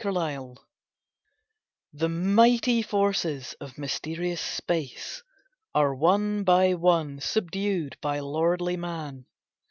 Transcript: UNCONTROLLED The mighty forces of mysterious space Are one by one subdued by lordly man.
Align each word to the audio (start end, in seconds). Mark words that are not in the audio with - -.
UNCONTROLLED 0.03 0.57
The 1.93 2.09
mighty 2.09 2.81
forces 2.81 3.53
of 3.59 3.77
mysterious 3.77 4.41
space 4.41 5.21
Are 5.75 5.93
one 5.93 6.43
by 6.43 6.73
one 6.73 7.19
subdued 7.19 7.95
by 8.01 8.19
lordly 8.21 8.77
man. 8.77 9.27